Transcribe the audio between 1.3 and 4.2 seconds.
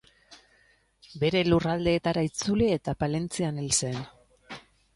lurraldeetara itzuli eta Palentzian hil zen.